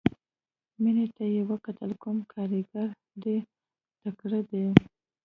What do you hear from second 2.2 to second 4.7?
کارګر دې تکړه دى.